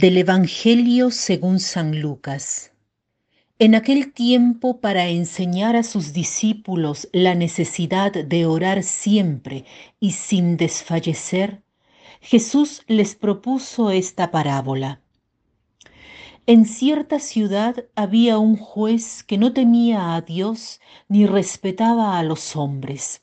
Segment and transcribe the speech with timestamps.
[0.00, 2.72] Del Evangelio según San Lucas.
[3.58, 9.66] En aquel tiempo, para enseñar a sus discípulos la necesidad de orar siempre
[10.00, 11.60] y sin desfallecer,
[12.22, 15.02] Jesús les propuso esta parábola.
[16.46, 22.56] En cierta ciudad había un juez que no temía a Dios ni respetaba a los
[22.56, 23.22] hombres.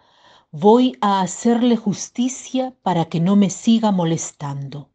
[0.51, 4.89] voy a hacerle justicia para que no me siga molestando.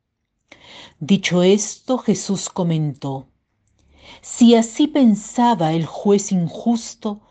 [1.00, 3.28] Dicho esto, Jesús comentó,
[4.20, 7.22] si así pensaba el juez injusto,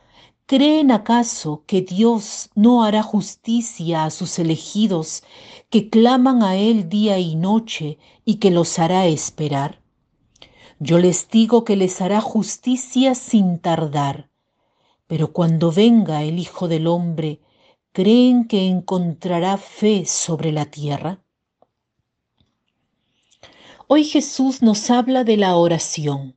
[0.47, 5.23] ¿creen acaso que Dios no hará justicia a sus elegidos
[5.69, 9.81] que claman a Él día y noche y que los hará esperar?
[10.79, 14.29] Yo les digo que les hará justicia sin tardar,
[15.05, 17.39] pero cuando venga el Hijo del Hombre,
[17.95, 21.23] ¿Creen que encontrará fe sobre la tierra?
[23.87, 26.35] Hoy Jesús nos habla de la oración.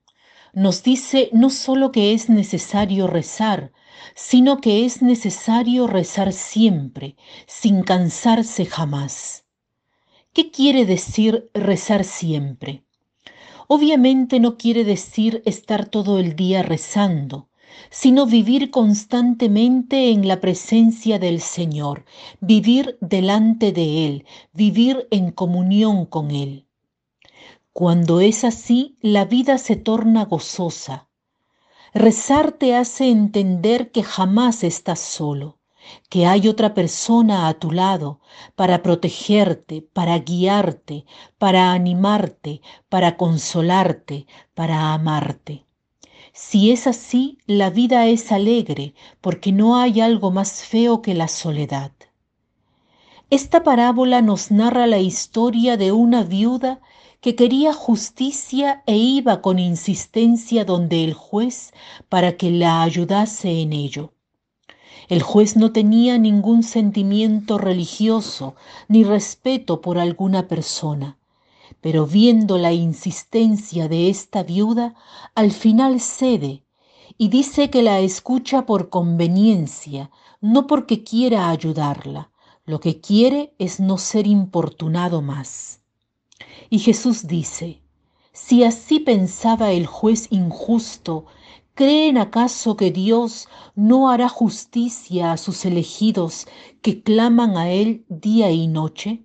[0.52, 3.72] Nos dice no solo que es necesario rezar,
[4.14, 7.16] sino que es necesario rezar siempre,
[7.48, 9.44] sin cansarse jamás.
[10.32, 12.84] ¿Qué quiere decir rezar siempre?
[13.66, 17.48] Obviamente no quiere decir estar todo el día rezando,
[17.90, 22.04] sino vivir constantemente en la presencia del Señor,
[22.40, 26.66] vivir delante de Él, vivir en comunión con Él.
[27.72, 31.08] Cuando es así, la vida se torna gozosa.
[31.94, 35.58] Rezar te hace entender que jamás estás solo,
[36.10, 38.20] que hay otra persona a tu lado
[38.56, 41.06] para protegerte, para guiarte,
[41.38, 45.67] para animarte, para consolarte, para amarte.
[46.40, 51.26] Si es así, la vida es alegre, porque no hay algo más feo que la
[51.26, 51.90] soledad.
[53.28, 56.80] Esta parábola nos narra la historia de una viuda
[57.20, 61.72] que quería justicia e iba con insistencia donde el juez
[62.08, 64.12] para que la ayudase en ello.
[65.08, 68.54] El juez no tenía ningún sentimiento religioso
[68.86, 71.17] ni respeto por alguna persona
[71.80, 74.94] pero viendo la insistencia de esta viuda,
[75.34, 76.64] al final cede
[77.16, 82.30] y dice que la escucha por conveniencia, no porque quiera ayudarla.
[82.64, 85.80] Lo que quiere es no ser importunado más.
[86.70, 87.82] Y Jesús dice,
[88.32, 91.24] si así pensaba el juez injusto,
[91.74, 96.46] ¿creen acaso que Dios no hará justicia a sus elegidos
[96.82, 99.24] que claman a Él día y noche?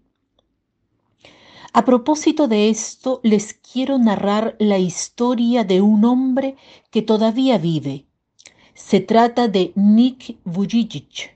[1.75, 6.55] A propósito de esto, les quiero narrar la historia de un hombre
[6.91, 8.05] que todavía vive.
[8.75, 11.35] Se trata de Nick Vujicic,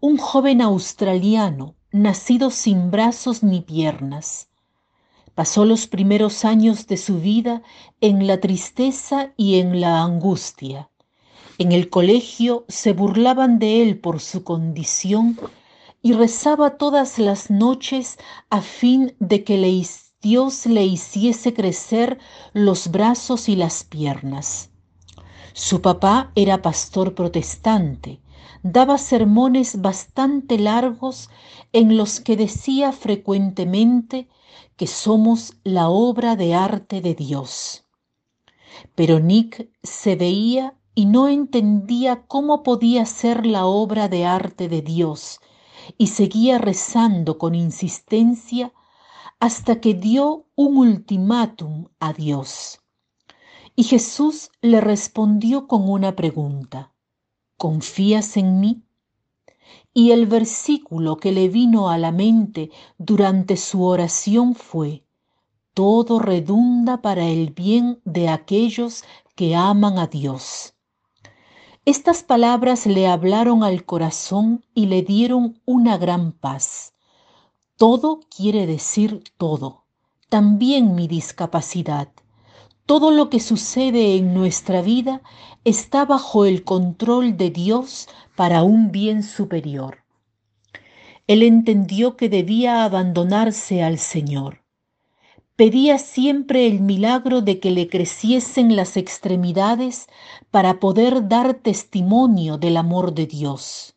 [0.00, 4.48] un joven australiano nacido sin brazos ni piernas.
[5.34, 7.60] Pasó los primeros años de su vida
[8.00, 10.88] en la tristeza y en la angustia.
[11.58, 15.38] En el colegio se burlaban de él por su condición
[16.04, 18.18] y rezaba todas las noches
[18.50, 19.56] a fin de que
[20.20, 22.18] Dios le hiciese crecer
[22.52, 24.68] los brazos y las piernas.
[25.54, 28.20] Su papá era pastor protestante,
[28.62, 31.30] daba sermones bastante largos
[31.72, 34.28] en los que decía frecuentemente
[34.76, 37.86] que somos la obra de arte de Dios.
[38.94, 44.82] Pero Nick se veía y no entendía cómo podía ser la obra de arte de
[44.82, 45.40] Dios
[45.98, 48.72] y seguía rezando con insistencia
[49.40, 52.80] hasta que dio un ultimátum a Dios.
[53.76, 56.92] Y Jesús le respondió con una pregunta,
[57.56, 58.82] ¿confías en mí?
[59.92, 65.04] Y el versículo que le vino a la mente durante su oración fue,
[65.72, 69.02] todo redunda para el bien de aquellos
[69.34, 70.73] que aman a Dios.
[71.86, 76.94] Estas palabras le hablaron al corazón y le dieron una gran paz.
[77.76, 79.84] Todo quiere decir todo,
[80.30, 82.08] también mi discapacidad.
[82.86, 85.20] Todo lo que sucede en nuestra vida
[85.64, 90.04] está bajo el control de Dios para un bien superior.
[91.26, 94.63] Él entendió que debía abandonarse al Señor.
[95.56, 100.06] Pedía siempre el milagro de que le creciesen las extremidades
[100.50, 103.94] para poder dar testimonio del amor de Dios.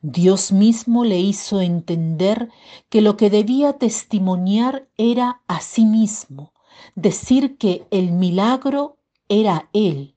[0.00, 2.48] Dios mismo le hizo entender
[2.88, 6.52] que lo que debía testimoniar era a sí mismo,
[6.96, 8.98] decir que el milagro
[9.28, 10.16] era Él.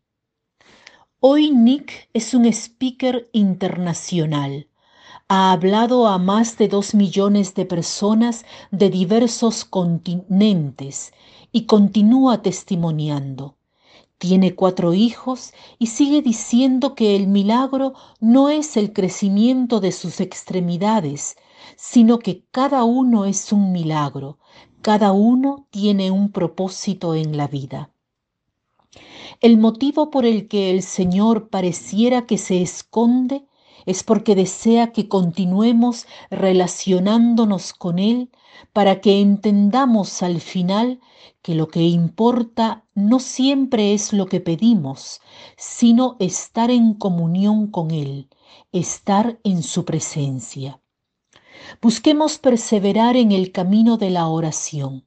[1.20, 4.68] Hoy Nick es un speaker internacional
[5.28, 11.14] ha hablado a más de dos millones de personas de diversos continentes
[11.52, 13.56] y continúa testimoniando.
[14.20, 20.20] Tiene cuatro hijos y sigue diciendo que el milagro no es el crecimiento de sus
[20.20, 21.38] extremidades,
[21.76, 24.38] sino que cada uno es un milagro,
[24.84, 27.90] cada uno tiene un propósito en la vida.
[29.42, 33.48] El motivo por el que el Señor pareciera que se esconde
[33.86, 38.30] es porque desea que continuemos relacionándonos con Él
[38.74, 41.00] para que entendamos al final
[41.42, 45.22] que lo que importa no siempre es lo que pedimos,
[45.58, 48.30] sino estar en comunión con Él,
[48.72, 50.82] estar en su presencia.
[51.82, 55.06] Busquemos perseverar en el camino de la oración.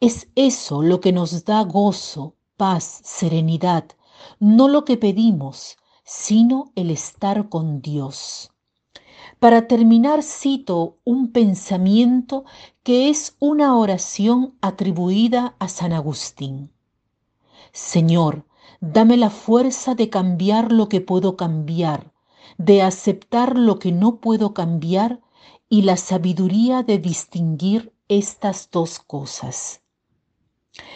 [0.00, 3.84] Es eso lo que nos da gozo, paz, serenidad,
[4.38, 5.76] no lo que pedimos,
[6.12, 8.50] sino el estar con Dios.
[9.38, 12.44] Para terminar cito un pensamiento
[12.82, 16.72] que es una oración atribuida a San Agustín.
[17.70, 18.44] Señor,
[18.80, 22.12] dame la fuerza de cambiar lo que puedo cambiar,
[22.58, 25.20] de aceptar lo que no puedo cambiar
[25.68, 29.82] y la sabiduría de distinguir estas dos cosas.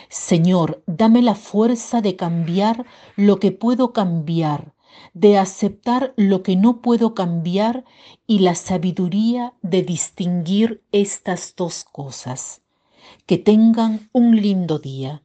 [0.09, 2.85] Señor, dame la fuerza de cambiar
[3.15, 4.74] lo que puedo cambiar,
[5.13, 7.85] de aceptar lo que no puedo cambiar
[8.27, 12.63] y la sabiduría de distinguir estas dos cosas.
[13.27, 15.24] Que tengan un lindo día.